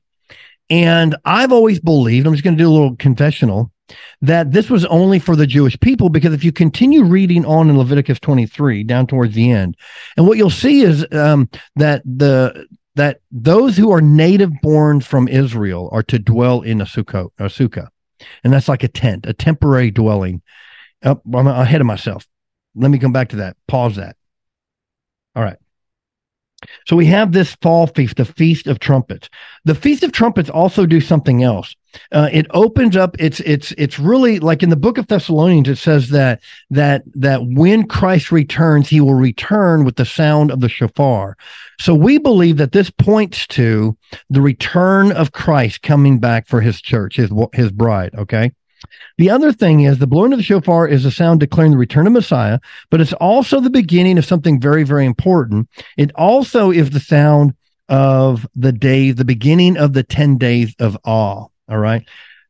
[0.70, 3.72] And I've always believed, I'm just going to do a little confessional,
[4.22, 7.78] that this was only for the Jewish people because if you continue reading on in
[7.78, 9.76] Leviticus 23 down towards the end,
[10.18, 15.28] and what you'll see is um, that the that those who are native born from
[15.28, 17.88] Israel are to dwell in a sukkah, a sukkah,
[18.44, 20.42] and that's like a tent, a temporary dwelling.
[21.04, 22.26] Oh, I'm ahead of myself.
[22.76, 23.58] Let me come back to that.
[23.68, 24.16] Pause that.
[25.36, 25.58] All right.
[26.88, 29.30] So we have this fall feast, the Feast of Trumpets.
[29.66, 31.76] The Feast of Trumpets also do something else.
[32.12, 33.16] Uh, it opens up.
[33.20, 35.70] It's it's it's really like in the Book of Thessalonians.
[35.70, 40.60] It says that that that when Christ returns, He will return with the sound of
[40.60, 41.38] the shofar.
[41.80, 43.96] So we believe that this points to
[44.30, 48.16] the return of Christ coming back for His church, His His bride.
[48.16, 48.52] Okay.
[49.18, 52.08] The other thing is the blowing of the shofar is a sound declaring the return
[52.08, 55.70] of Messiah, but it's also the beginning of something very, very important.
[55.98, 57.56] It also is the sound
[57.90, 61.48] of the day, the beginning of the 10 days of awe.
[61.70, 62.06] All right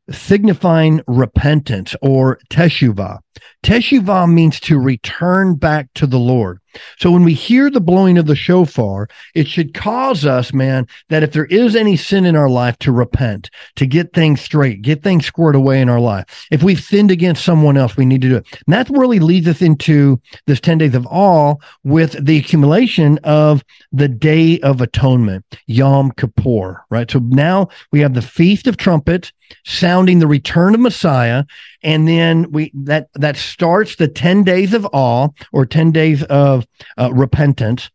[0.10, 3.20] signifying repentance or teshuvah.
[3.64, 6.60] Teshuvah means to return back to the Lord.
[6.98, 11.24] So when we hear the blowing of the shofar, it should cause us, man, that
[11.24, 15.04] if there is any sin in our life to repent, to get things straight, get
[15.04, 16.48] things squared away in our life.
[16.52, 18.46] If we've sinned against someone else, we need to do it.
[18.66, 23.64] And that really leads us into this 10 days of awe with the accumulation of
[23.92, 27.10] the day of atonement, Yom Kippur, right?
[27.10, 29.32] So now we have the feast of trumpets
[29.66, 31.44] sounding the return of Messiah.
[31.84, 36.66] And then we, that, that starts the 10 days of awe or 10 days of
[36.98, 37.90] uh, repentance.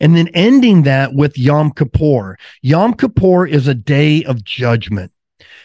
[0.00, 2.38] And then ending that with Yom Kippur.
[2.62, 5.12] Yom Kippur is a day of judgment.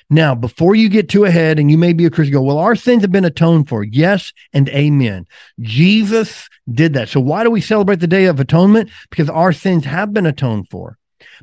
[0.10, 2.76] Now, before you get too ahead, and you may be a Christian, go, well, our
[2.76, 3.84] sins have been atoned for.
[3.84, 5.26] Yes and amen.
[5.60, 7.10] Jesus did that.
[7.10, 8.90] So why do we celebrate the Day of Atonement?
[9.10, 10.98] Because our sins have been atoned for.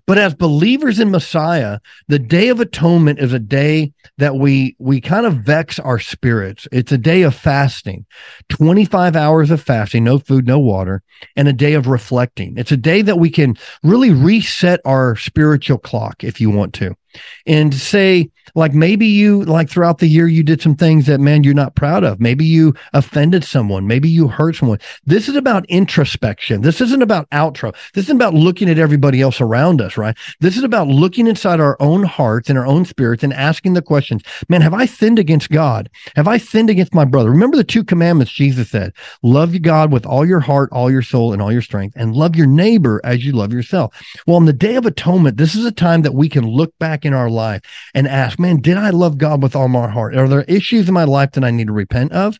[0.06, 5.00] But as believers in Messiah, the day of atonement is a day that we we
[5.00, 6.66] kind of vex our spirits.
[6.72, 8.06] It's a day of fasting.
[8.48, 11.02] 25 hours of fasting, no food, no water,
[11.36, 12.54] and a day of reflecting.
[12.56, 16.96] It's a day that we can really reset our spiritual clock if you want to
[17.46, 21.44] and say like maybe you like throughout the year you did some things that man
[21.44, 22.20] you're not proud of.
[22.20, 23.86] Maybe you offended someone.
[23.86, 24.78] Maybe you hurt someone.
[25.06, 26.60] This is about introspection.
[26.60, 27.74] This isn't about outro.
[27.94, 30.16] This isn't about looking at everybody else around us right?
[30.40, 33.82] This is about looking inside our own hearts and our own spirits and asking the
[33.82, 35.88] questions man have i sinned against god?
[36.16, 37.30] Have i sinned against my brother?
[37.30, 41.02] Remember the two commandments jesus said love your god with all your heart all your
[41.02, 43.94] soul and all your strength and love your neighbor as you love yourself.
[44.26, 47.01] Well on the day of atonement this is a time that we can look back
[47.04, 47.62] in our life
[47.94, 50.16] and ask, man, did I love God with all my heart?
[50.16, 52.38] Are there issues in my life that I need to repent of?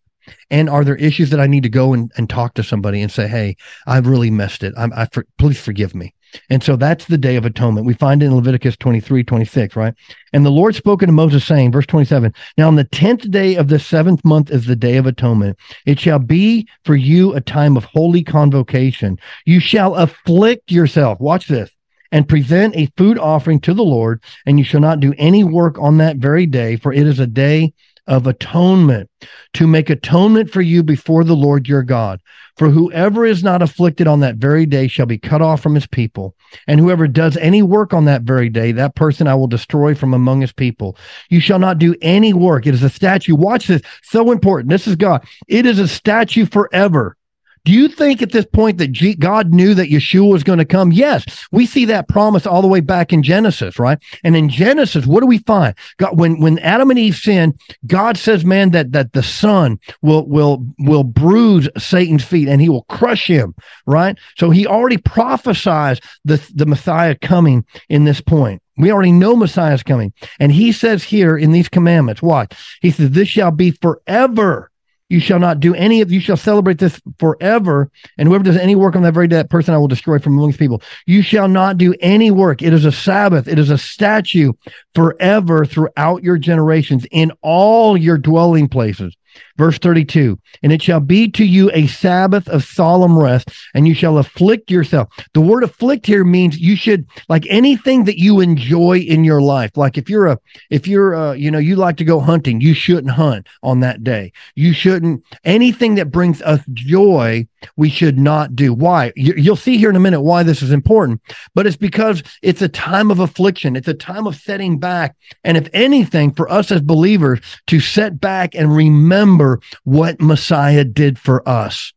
[0.51, 3.11] And are there issues that I need to go and, and talk to somebody and
[3.11, 4.73] say, hey, I've really messed it.
[4.77, 6.15] I'm, I, for, please forgive me.
[6.49, 7.87] And so that's the day of atonement.
[7.87, 9.95] We find it in Leviticus 23, 26, right?
[10.33, 13.69] And the Lord spoke unto Moses, saying, verse 27, Now on the tenth day of
[13.69, 15.59] the seventh month is the day of atonement.
[15.85, 19.19] It shall be for you a time of holy convocation.
[19.45, 21.21] You shall afflict yourself.
[21.21, 21.71] Watch this
[22.13, 25.79] and present a food offering to the Lord, and you shall not do any work
[25.79, 27.73] on that very day, for it is a day
[28.07, 29.09] of atonement
[29.55, 32.21] to make atonement for you before the Lord your God.
[32.57, 35.87] For whoever is not afflicted on that very day shall be cut off from his
[35.87, 36.35] people.
[36.67, 40.13] And whoever does any work on that very day, that person I will destroy from
[40.13, 40.99] among his people.
[41.31, 42.67] You shall not do any work.
[42.67, 43.35] It is a statue.
[43.35, 43.81] Watch this.
[44.03, 44.69] So important.
[44.69, 45.25] This is God.
[45.49, 47.17] It is a statue forever
[47.65, 50.91] do you think at this point that God knew that Yeshua was going to come?
[50.91, 53.99] Yes, we see that promise all the way back in Genesis, right?
[54.25, 55.75] And in Genesis, what do we find?
[55.99, 60.27] God, when when Adam and Eve sinned, God says, "Man, that that the Son will
[60.27, 63.55] will will bruise Satan's feet and he will crush him."
[63.87, 64.19] Right?
[64.37, 68.61] So He already prophesies the the Messiah coming in this point.
[68.77, 72.91] We already know Messiah is coming, and He says here in these commandments, what He
[72.91, 74.72] says, "This shall be forever."
[75.13, 77.91] You shall not do any of you shall celebrate this forever.
[78.17, 80.39] And whoever does any work on that very day, that person I will destroy from
[80.39, 80.81] amongst people.
[81.05, 82.63] You shall not do any work.
[82.63, 83.47] It is a Sabbath.
[83.47, 84.55] It is a statue
[84.95, 89.15] forever throughout your generations in all your dwelling places.
[89.59, 93.95] Verse 32 And it shall be to you a Sabbath of solemn rest, and you
[93.95, 95.09] shall afflict yourself.
[95.35, 99.77] The word afflict here means you should, like anything that you enjoy in your life.
[99.77, 100.39] Like if you're a,
[100.71, 104.03] if you're, a, you know, you like to go hunting, you shouldn't hunt on that
[104.03, 104.33] day.
[104.55, 108.73] You shouldn't, anything that brings us joy, we should not do.
[108.73, 109.13] Why?
[109.17, 111.21] You'll see here in a minute why this is important,
[111.55, 113.77] but it's because it's a time of affliction.
[113.77, 115.17] It's a time of setting back.
[115.45, 119.42] And if anything, for us as believers to set back and remember
[119.85, 121.93] what Messiah did for us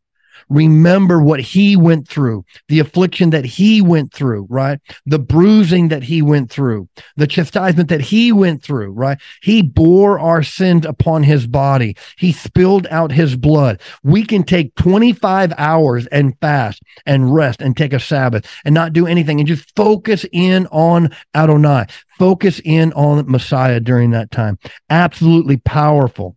[0.48, 4.78] remember what he went through, the affliction that he went through, right?
[5.06, 9.18] The bruising that he went through, the chastisement that he went through, right?
[9.42, 11.96] He bore our sins upon his body.
[12.18, 13.80] He spilled out his blood.
[14.02, 18.92] We can take 25 hours and fast and rest and take a Sabbath and not
[18.92, 21.86] do anything and just focus in on Adonai.
[22.18, 24.58] Focus in on Messiah during that time.
[24.88, 26.35] Absolutely powerful.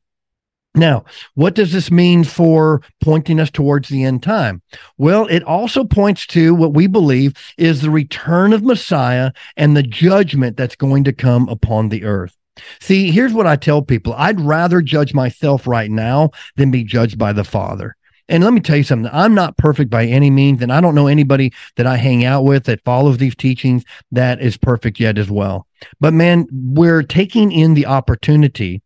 [0.79, 1.03] Now,
[1.35, 4.61] what does this mean for pointing us towards the end time?
[4.97, 9.83] Well, it also points to what we believe is the return of Messiah and the
[9.83, 12.35] judgment that's going to come upon the earth.
[12.79, 17.17] See, here's what I tell people I'd rather judge myself right now than be judged
[17.17, 17.97] by the Father.
[18.29, 19.11] And let me tell you something.
[19.11, 22.45] I'm not perfect by any means, and I don't know anybody that I hang out
[22.45, 25.67] with that follows these teachings that is perfect yet as well.
[25.99, 28.81] But man, we're taking in the opportunity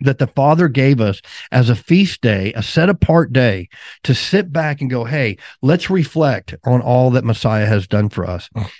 [0.00, 3.68] that the Father gave us as a feast day, a set apart day
[4.02, 8.26] to sit back and go, hey, let's reflect on all that Messiah has done for
[8.26, 8.48] us.
[8.56, 8.70] Mm.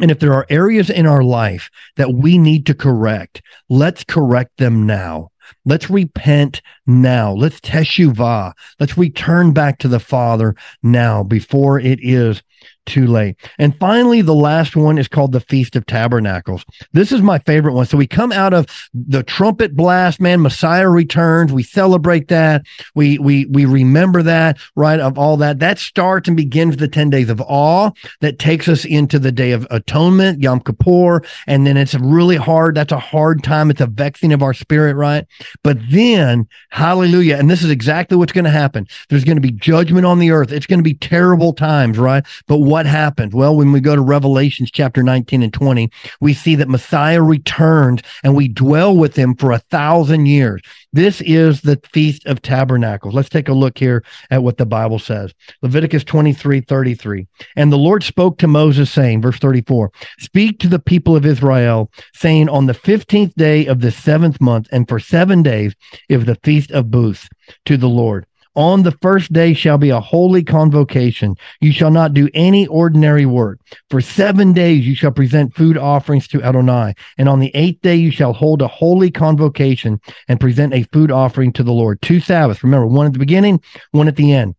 [0.00, 4.56] And if there are areas in our life that we need to correct, let's correct
[4.56, 5.30] them now.
[5.66, 7.32] Let's repent now.
[7.32, 8.52] Let's teshuvah.
[8.78, 12.42] Let's return back to the Father now before it is
[12.86, 13.36] too late.
[13.58, 16.64] And finally, the last one is called the Feast of Tabernacles.
[16.92, 17.86] This is my favorite one.
[17.86, 21.52] So we come out of the trumpet blast, man, Messiah returns.
[21.52, 22.62] We celebrate that.
[22.94, 25.00] We we we remember that, right?
[25.00, 25.58] Of all that.
[25.58, 27.90] That starts and begins the 10 days of awe
[28.20, 31.22] that takes us into the day of atonement, Yom Kippur.
[31.46, 32.74] And then it's really hard.
[32.74, 33.70] That's a hard time.
[33.70, 35.26] It's a vexing of our spirit, right?
[35.62, 37.36] But then, hallelujah.
[37.36, 38.86] And this is exactly what's going to happen.
[39.08, 40.52] There's going to be judgment on the earth.
[40.52, 42.24] It's going to be terrible times, right?
[42.46, 43.34] But what happened?
[43.34, 48.02] Well, when we go to Revelations chapter 19 and 20, we see that Messiah returned
[48.22, 50.62] and we dwell with him for a thousand years.
[50.92, 53.12] This is the Feast of Tabernacles.
[53.12, 55.34] Let's take a look here at what the Bible says.
[55.62, 57.26] Leviticus 23 33.
[57.56, 61.90] And the Lord spoke to Moses, saying, verse 34, Speak to the people of Israel,
[62.14, 65.74] saying, On the 15th day of the seventh month, and for seven days
[66.08, 67.28] is the Feast of Booths
[67.66, 68.26] to the Lord.
[68.56, 71.36] On the first day shall be a holy convocation.
[71.60, 73.60] You shall not do any ordinary work.
[73.90, 76.94] For seven days you shall present food offerings to Adonai.
[77.16, 81.12] And on the eighth day you shall hold a holy convocation and present a food
[81.12, 82.02] offering to the Lord.
[82.02, 82.64] Two Sabbaths.
[82.64, 83.60] Remember, one at the beginning,
[83.92, 84.56] one at the end.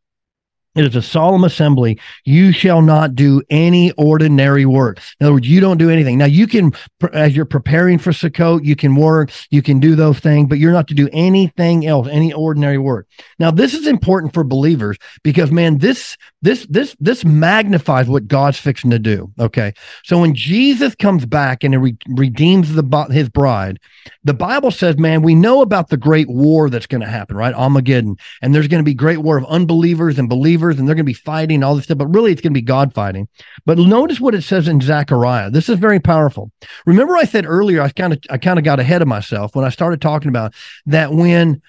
[0.74, 2.00] It is a solemn assembly.
[2.24, 5.00] You shall not do any ordinary work.
[5.20, 6.18] In other words, you don't do anything.
[6.18, 6.72] Now you can,
[7.12, 10.72] as you're preparing for Sukkot, you can work, you can do those things, but you're
[10.72, 13.08] not to do anything else, any ordinary work.
[13.38, 18.58] Now this is important for believers because man, this, this, this, this magnifies what God's
[18.58, 19.30] fixing to do.
[19.40, 19.74] Okay.
[20.06, 23.78] So when Jesus comes back and re- redeems the, his bride,
[24.24, 27.54] the Bible says, man, we know about the great war that's going to happen, right?
[27.54, 28.16] Armageddon.
[28.42, 31.10] And there's going to be great war of unbelievers and believers, and they're going to
[31.10, 33.28] be fighting all this stuff, but really it's going to be God fighting.
[33.66, 35.50] But notice what it says in Zechariah.
[35.50, 36.52] This is very powerful.
[36.86, 39.66] Remember, I said earlier, I kind of I kind of got ahead of myself when
[39.66, 40.54] I started talking about
[40.86, 41.62] that when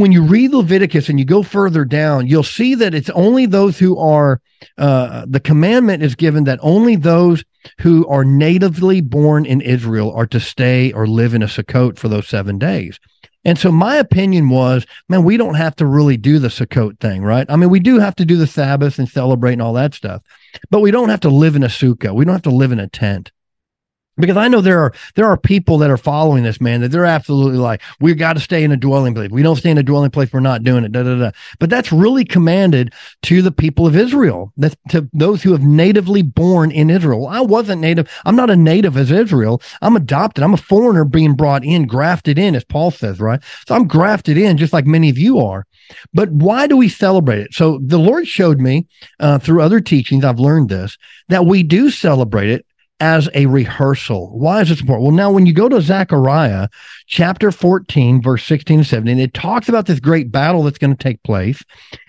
[0.00, 3.78] when you read Leviticus and you go further down, you'll see that it's only those
[3.78, 4.40] who are,
[4.78, 7.44] uh, the commandment is given that only those
[7.80, 12.08] who are natively born in Israel are to stay or live in a Sukkot for
[12.08, 12.98] those seven days.
[13.44, 17.22] And so my opinion was, man, we don't have to really do the Sukkot thing,
[17.22, 17.46] right?
[17.48, 20.22] I mean, we do have to do the Sabbath and celebrate and all that stuff,
[20.68, 22.14] but we don't have to live in a sukkah.
[22.14, 23.32] We don't have to live in a tent
[24.16, 27.06] because I know there are there are people that are following this man that they're
[27.06, 29.30] absolutely like we've got to stay in a dwelling place.
[29.30, 30.32] We don't stay in a dwelling place.
[30.32, 30.92] We're not doing it.
[30.92, 31.30] Da, da, da.
[31.58, 32.92] But that's really commanded
[33.22, 34.52] to the people of Israel.
[34.56, 37.26] That's to those who have natively born in Israel.
[37.26, 38.10] I wasn't native.
[38.24, 39.62] I'm not a native as Israel.
[39.82, 40.44] I'm adopted.
[40.44, 43.42] I'm a foreigner being brought in, grafted in, as Paul says, right?
[43.66, 45.66] So I'm grafted in, just like many of you are.
[46.12, 47.54] But why do we celebrate it?
[47.54, 48.86] So the Lord showed me
[49.18, 50.24] uh, through other teachings.
[50.24, 50.96] I've learned this
[51.28, 52.66] that we do celebrate it
[53.00, 54.38] as a rehearsal.
[54.38, 55.04] Why is this important?
[55.04, 56.68] Well, now when you go to Zechariah
[57.06, 61.02] chapter 14, verse 16 and 17, it talks about this great battle that's going to
[61.02, 61.62] take place.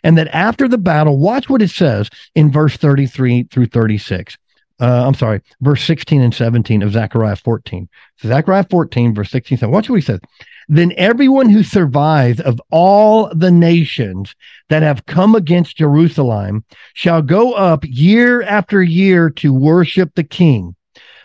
[0.04, 4.38] And that after the battle, watch what it says in verse 33 through 36.
[4.82, 7.88] Uh, I'm sorry, verse 16 and 17 of Zechariah 14.
[8.18, 9.60] So Zechariah 14, verse 16.
[9.60, 10.20] So watch what he says.
[10.68, 14.36] Then everyone who survives of all the nations
[14.70, 20.76] that have come against Jerusalem shall go up year after year to worship the King,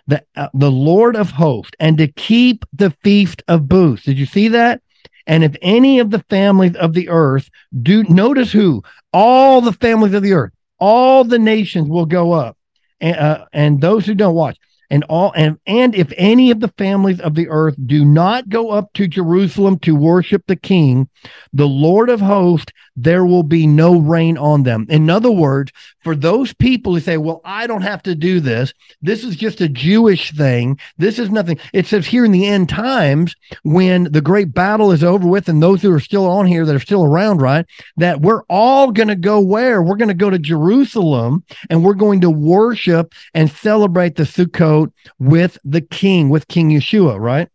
[0.07, 4.05] the, uh, the Lord of hosts, and to keep the feast of booths.
[4.05, 4.83] Did you see that?
[5.27, 7.51] And if any of the families of the earth
[7.83, 12.57] do notice who all the families of the earth, all the nations will go up,
[13.01, 14.59] and, uh, and those who don't watch
[14.91, 18.71] and all and and if any of the families of the earth do not go
[18.71, 21.09] up to Jerusalem to worship the king
[21.53, 24.87] the lord of hosts there will be no rain on them.
[24.89, 25.71] In other words
[26.03, 28.73] for those people who say well i don't have to do this.
[29.03, 30.79] This is just a jewish thing.
[30.99, 31.59] This is nothing.
[31.73, 35.63] It says here in the end times when the great battle is over with and
[35.63, 37.67] those who are still on here that are still around right
[37.97, 39.83] that we're all going to go where?
[39.83, 44.76] We're going to go to jerusalem and we're going to worship and celebrate the sukkot
[45.19, 47.49] with the king, with King Yeshua, right?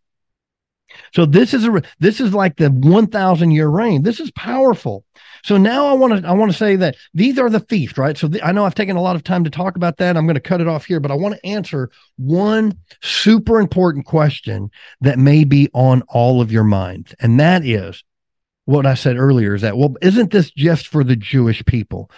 [1.14, 4.02] So this is a this is like the 1000 year reign.
[4.02, 5.04] This is powerful.
[5.44, 8.16] So now I want to I want to say that these are the feasts, right?
[8.16, 10.16] So the, I know I've taken a lot of time to talk about that.
[10.16, 14.06] I'm going to cut it off here, but I want to answer one super important
[14.06, 14.70] question
[15.00, 18.02] that may be on all of your minds, and that is
[18.64, 22.10] what I said earlier is that, well, isn't this just for the Jewish people?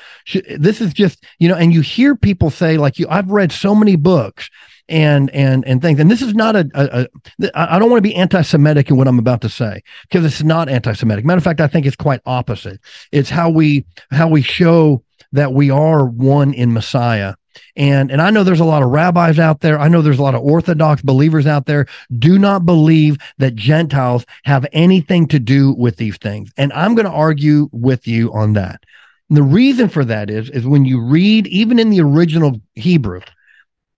[0.59, 3.75] This is just, you know, and you hear people say, like, you, I've read so
[3.75, 4.51] many books
[4.89, 5.99] and and and things.
[5.99, 6.69] And this is not a.
[6.75, 10.25] a, a I don't want to be anti-Semitic in what I'm about to say because
[10.25, 11.25] it's not anti-Semitic.
[11.25, 12.81] Matter of fact, I think it's quite opposite.
[13.13, 17.35] It's how we how we show that we are one in Messiah.
[17.77, 19.79] And and I know there's a lot of rabbis out there.
[19.79, 21.87] I know there's a lot of Orthodox believers out there.
[22.19, 26.51] Do not believe that Gentiles have anything to do with these things.
[26.57, 28.83] And I'm going to argue with you on that.
[29.29, 33.21] And the reason for that is is when you read even in the original Hebrew,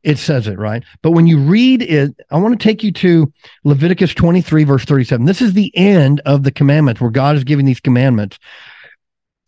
[0.07, 0.85] it says it right.
[1.03, 3.33] But when you read it, I want to take you to
[3.65, 5.27] Leviticus 23, verse 37.
[5.27, 8.39] This is the end of the commandments where God is giving these commandments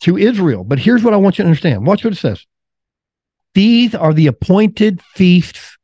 [0.01, 0.65] to Israel.
[0.65, 1.87] But here's what I want you to understand.
[1.87, 2.45] Watch what it says.
[3.55, 5.77] These are the appointed feasts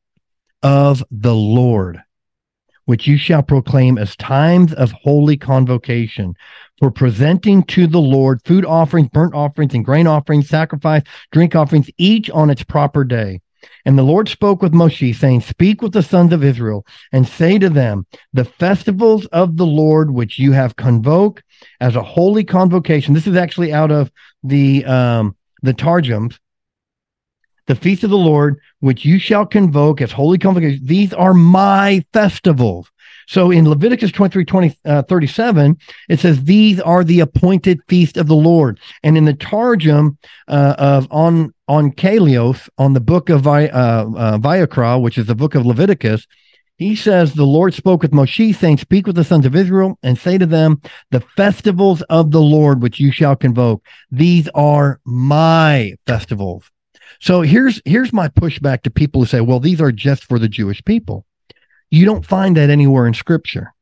[0.62, 2.02] of the Lord,
[2.84, 6.36] which you shall proclaim as times of holy convocation
[6.80, 11.90] for presenting to the Lord food offerings, burnt offerings, and grain offerings, sacrifice, drink offerings,
[11.98, 13.40] each on its proper day.
[13.86, 17.60] And the Lord spoke with Moshe, saying, Speak with the sons of Israel, and say
[17.60, 21.44] to them, The festivals of the Lord which you have convoked
[21.80, 23.14] as a holy convocation.
[23.14, 24.12] This is actually out of
[24.44, 26.40] the um, the Targums.
[27.68, 30.86] The feast of the Lord, which you shall convoke as holy convocation.
[30.86, 32.92] These are my festivals.
[33.28, 35.78] So in Leviticus 23, 20, uh, 37,
[36.10, 38.80] it says, These are the appointed feast of the Lord.
[39.04, 40.18] And in the Targum
[40.48, 45.36] uh, of on Onkelos, on the book of Vi, uh, uh, Vayikra, which is the
[45.36, 46.28] book of Leviticus,
[46.78, 50.18] he says, The Lord spoke with Moshe, saying, Speak with the sons of Israel and
[50.18, 55.96] say to them, The festivals of the Lord which you shall convoke, these are my
[56.06, 56.70] festivals.
[57.20, 60.50] So here's here's my pushback to people who say, well, these are just for the
[60.50, 61.26] Jewish people.
[61.92, 63.74] You don't find that anywhere in scripture.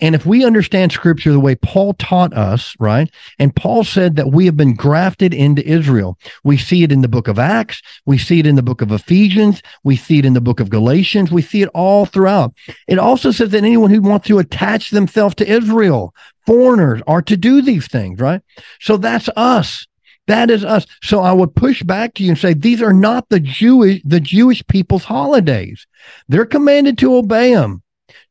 [0.00, 3.08] And if we understand scripture the way Paul taught us, right?
[3.38, 6.18] And Paul said that we have been grafted into Israel.
[6.42, 7.80] We see it in the book of Acts.
[8.04, 9.62] We see it in the book of Ephesians.
[9.84, 11.30] We see it in the book of Galatians.
[11.30, 12.54] We see it all throughout.
[12.88, 16.12] It also says that anyone who wants to attach themselves to Israel,
[16.44, 18.42] foreigners, are to do these things, right?
[18.80, 19.86] So that's us.
[20.26, 20.86] That is us.
[21.02, 24.20] So I would push back to you and say these are not the Jewish the
[24.20, 25.86] Jewish people's holidays.
[26.28, 27.82] They're commanded to obey them,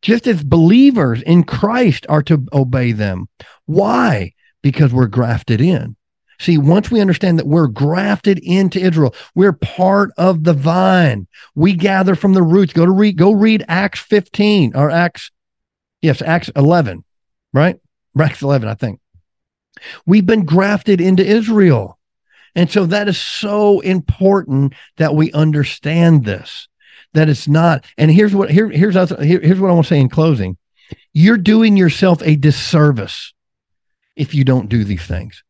[0.02, 3.28] just as believers in Christ are to obey them.
[3.66, 4.34] Why?
[4.62, 5.96] Because we're grafted in.
[6.40, 11.28] See, once we understand that we're grafted into Israel, we're part of the vine.
[11.56, 12.74] We gather from the roots.
[12.74, 15.32] Go to read, go read Acts 15 or Acts,
[16.02, 17.04] yes, Acts 11,
[17.54, 17.78] right?
[18.20, 19.00] Acts 11, I think.
[20.06, 22.00] We've been grafted into Israel.
[22.56, 26.68] And so that is so important that we understand this.
[27.14, 27.86] That it's not.
[27.98, 30.58] And here's what here, here's here, here's what I want to say in closing.
[31.14, 33.34] You're doing yourself a disservice
[34.16, 35.44] if you don't do these things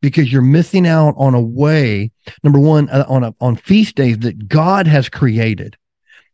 [0.00, 2.10] because you're missing out on a way
[2.42, 5.76] number one uh, on a, on feast days that God has created.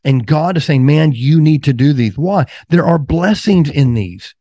[0.05, 2.17] And God is saying, man, you need to do these.
[2.17, 2.47] Why?
[2.69, 4.35] There are blessings in these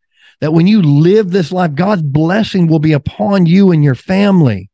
[0.45, 4.69] that when you live this life, God's blessing will be upon you and your family.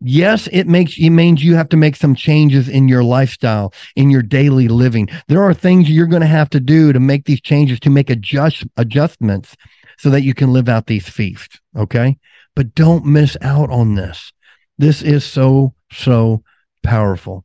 [0.00, 4.08] Yes, it makes it means you have to make some changes in your lifestyle, in
[4.08, 5.08] your daily living.
[5.26, 8.08] There are things you're going to have to do to make these changes, to make
[8.08, 9.56] adjust adjustments
[9.98, 11.58] so that you can live out these feasts.
[11.76, 12.16] Okay.
[12.54, 14.32] But don't miss out on this.
[14.78, 16.44] This is so, so
[16.84, 17.44] powerful.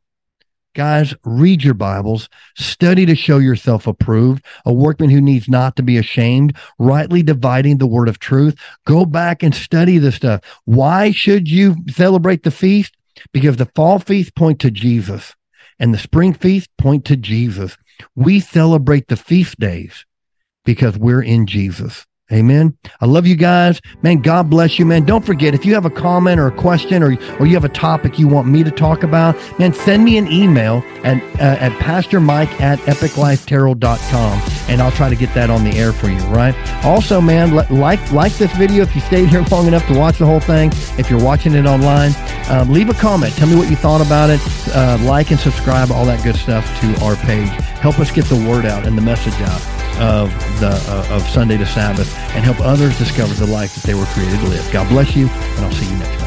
[0.76, 5.82] Guys, read your Bibles, study to show yourself approved, a workman who needs not to
[5.82, 8.54] be ashamed, rightly dividing the word of truth.
[8.84, 10.42] Go back and study this stuff.
[10.66, 12.94] Why should you celebrate the feast?
[13.32, 15.34] Because the fall feast point to Jesus
[15.78, 17.78] and the spring feast point to Jesus.
[18.14, 20.04] We celebrate the feast days
[20.66, 22.04] because we're in Jesus.
[22.32, 22.76] Amen.
[23.00, 23.80] I love you guys.
[24.02, 25.04] Man, God bless you, man.
[25.04, 27.68] Don't forget, if you have a comment or a question or, or you have a
[27.68, 31.70] topic you want me to talk about, man, send me an email at, uh, at
[31.74, 36.54] pastormike at epiclifetorah.com and I'll try to get that on the air for you, right?
[36.84, 40.26] Also, man, like, like this video if you stayed here long enough to watch the
[40.26, 40.72] whole thing.
[40.98, 42.12] If you're watching it online,
[42.48, 43.34] um, leave a comment.
[43.34, 44.40] Tell me what you thought about it.
[44.74, 47.48] Uh, like and subscribe, all that good stuff to our page.
[47.78, 50.30] Help us get the word out and the message out of
[50.60, 54.06] the uh, of Sunday to Sabbath and help others discover the life that they were
[54.06, 54.68] created to live.
[54.72, 56.25] God bless you, and I'll see you next time.